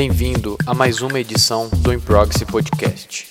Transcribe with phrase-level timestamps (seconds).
[0.00, 3.26] Bem-vindo a mais uma edição do Improgse Podcast.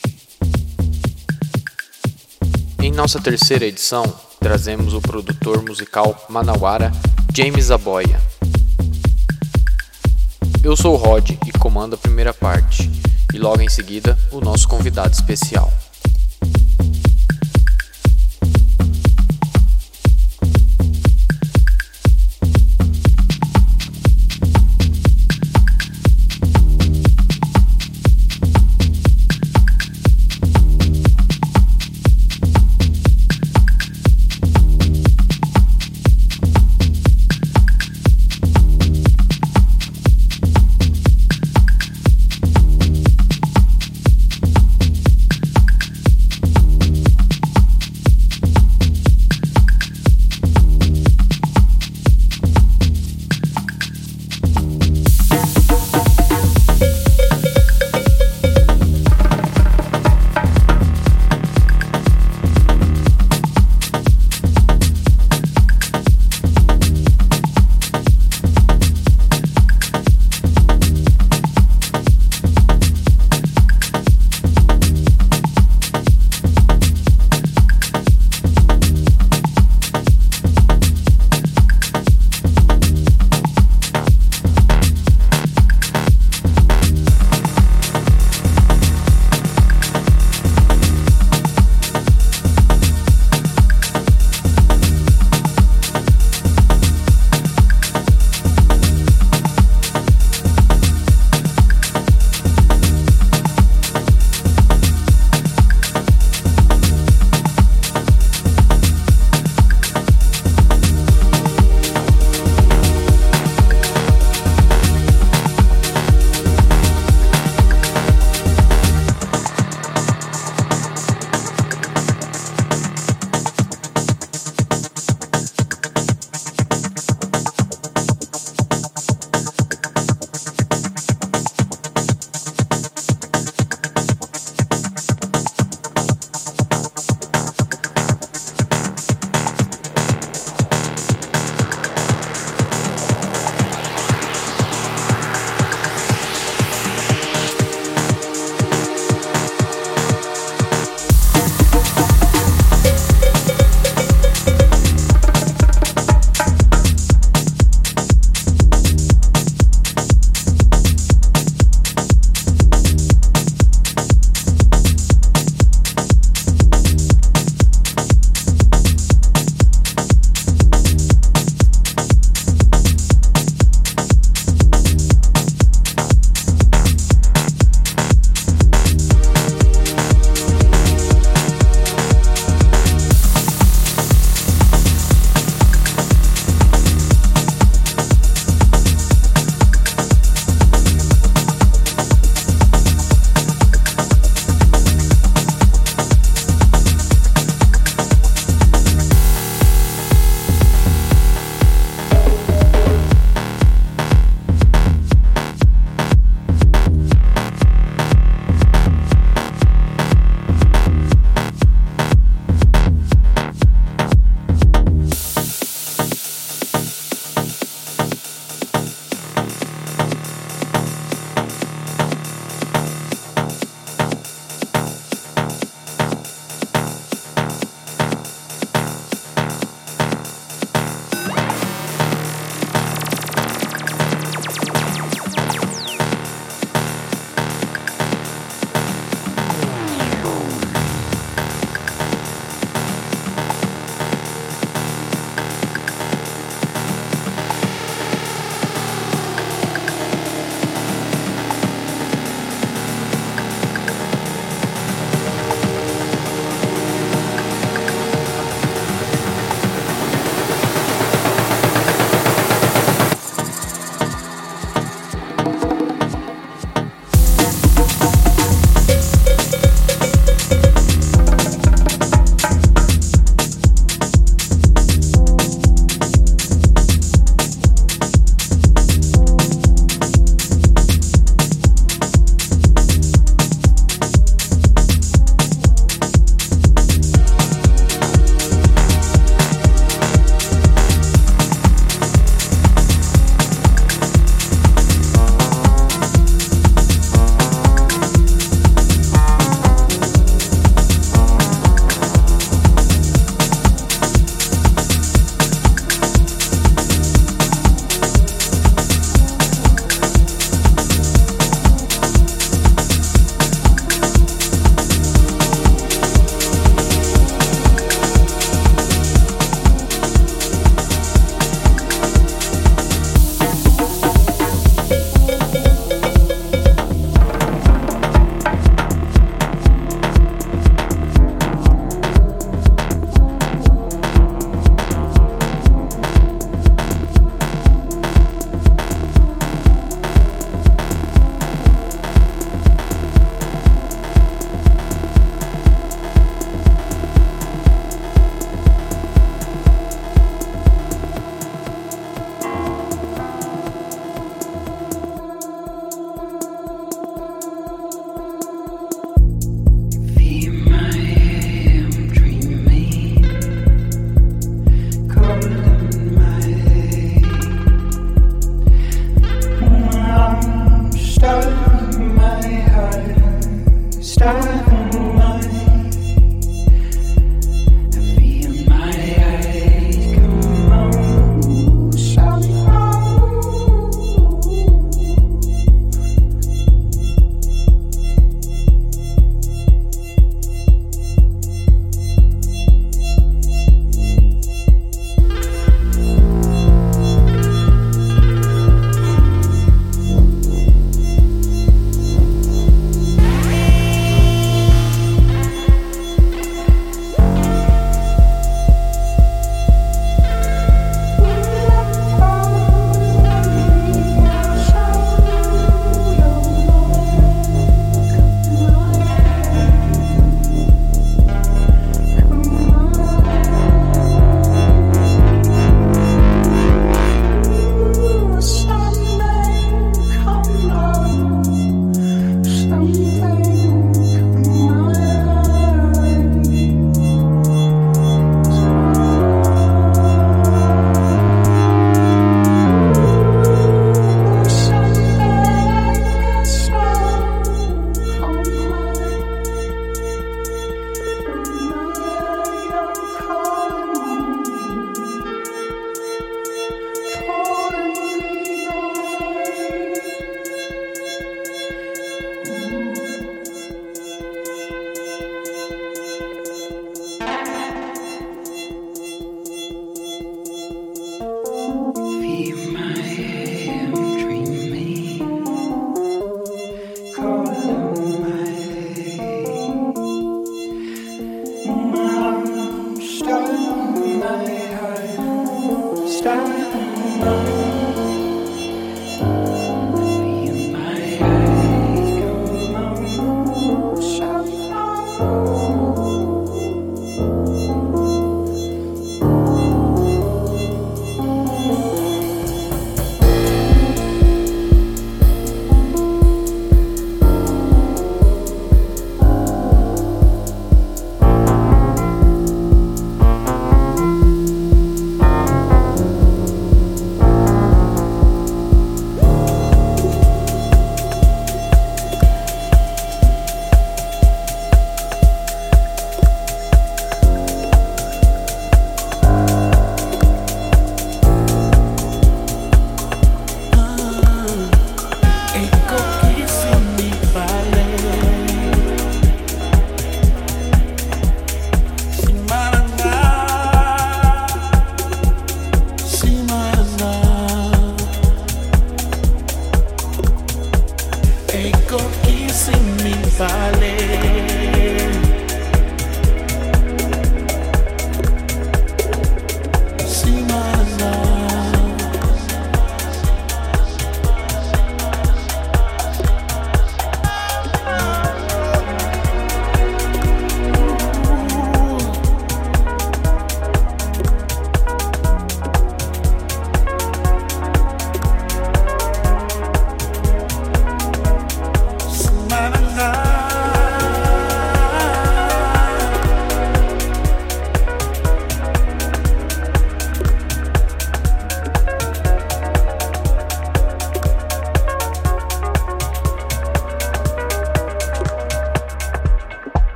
[2.83, 4.03] Em nossa terceira edição,
[4.37, 6.91] trazemos o produtor musical manauara
[7.33, 8.21] James Aboya.
[10.61, 12.91] Eu sou o Rod e comando a primeira parte,
[13.33, 15.71] e logo em seguida o nosso convidado especial.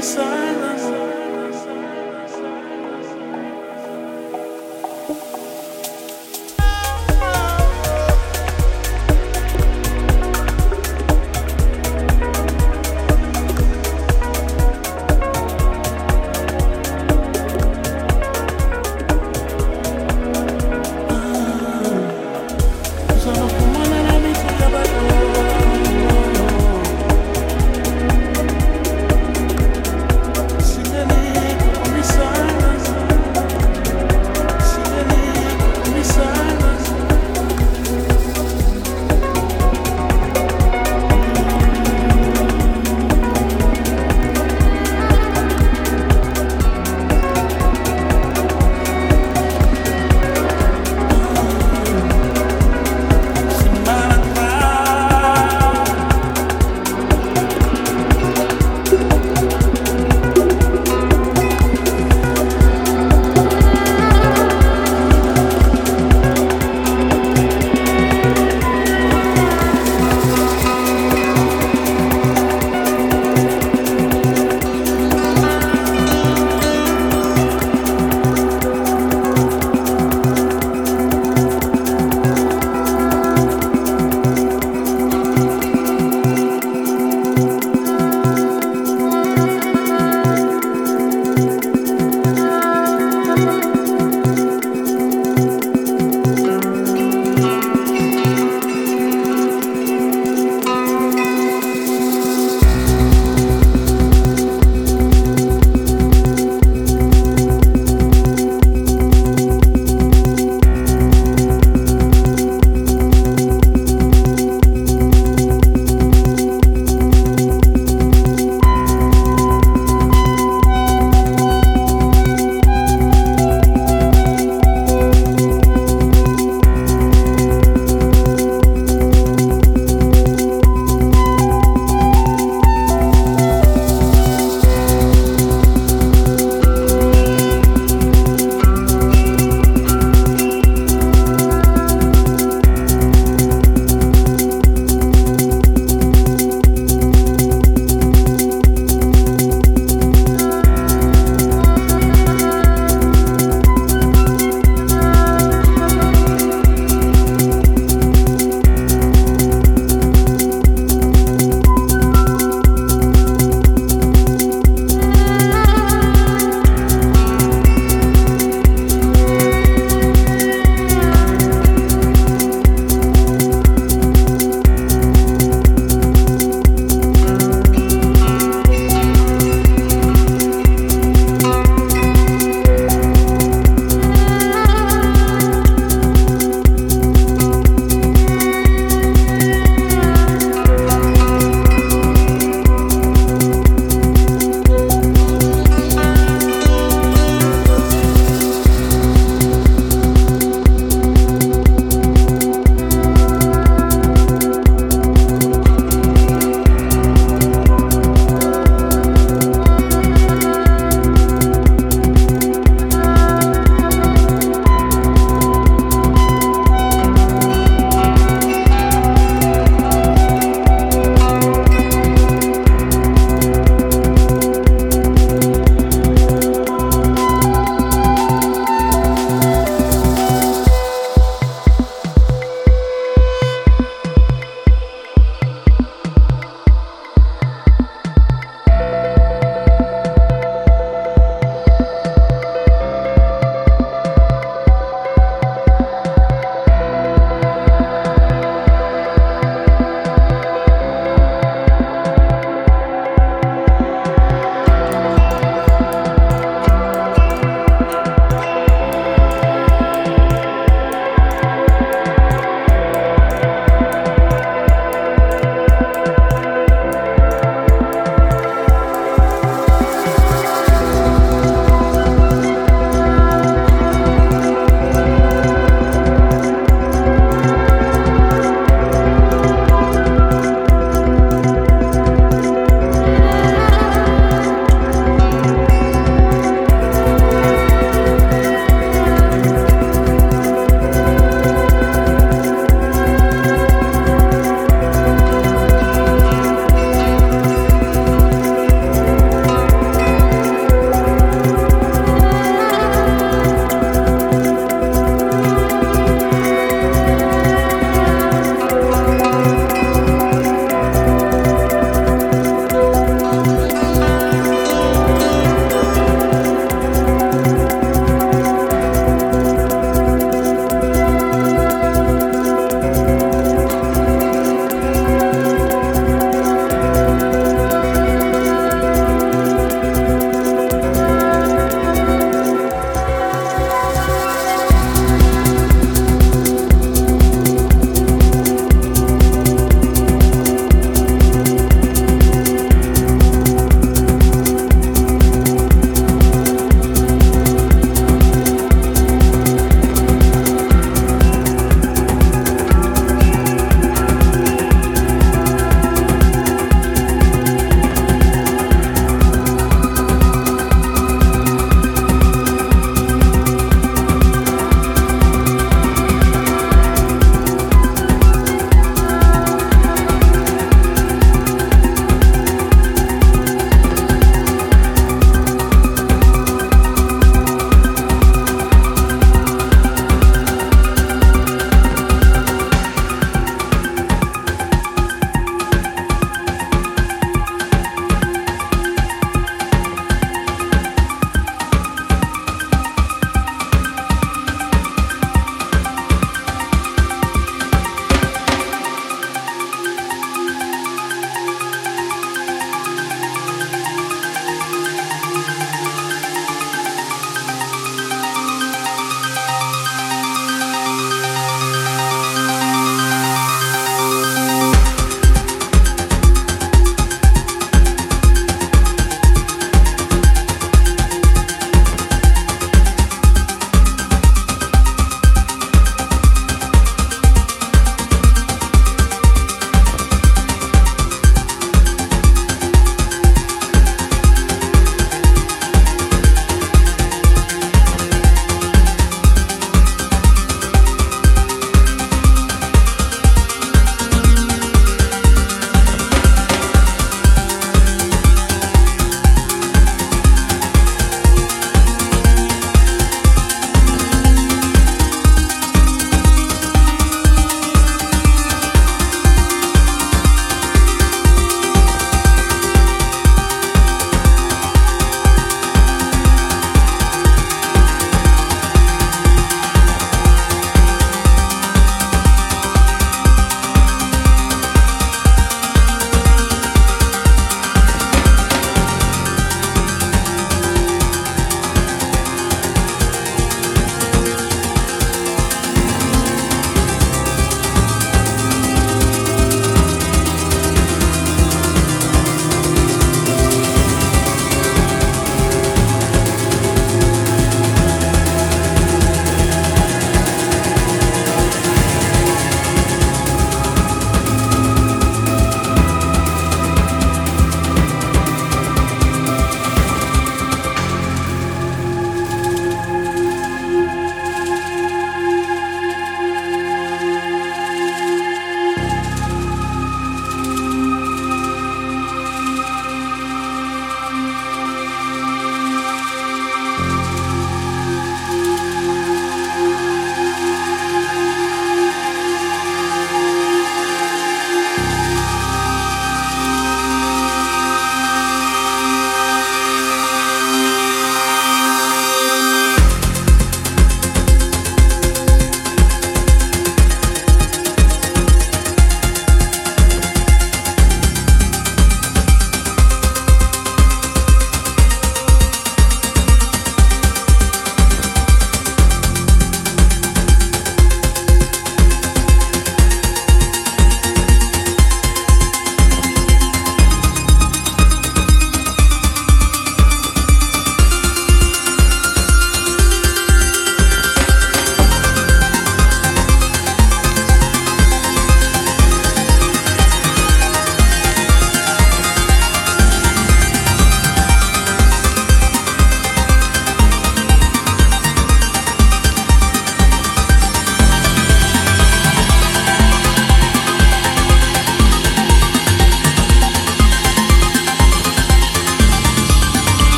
[0.00, 0.67] beside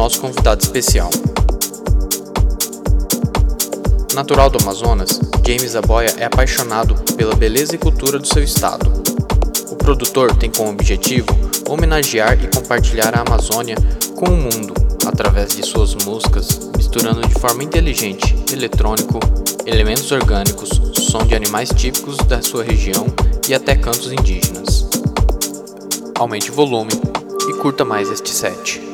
[0.00, 1.10] nosso convidado especial.
[4.14, 8.90] Natural do Amazonas, James Aboia é apaixonado pela beleza e cultura do seu estado.
[9.70, 11.26] O produtor tem como objetivo
[11.68, 13.76] homenagear e compartilhar a Amazônia
[14.16, 14.72] com o mundo
[15.04, 19.20] através de suas músicas, misturando de forma inteligente eletrônico,
[19.66, 23.04] elementos orgânicos, som de animais típicos da sua região
[23.46, 24.88] e até cantos indígenas.
[26.18, 26.92] Aumente o volume
[27.50, 28.89] e curta mais este set.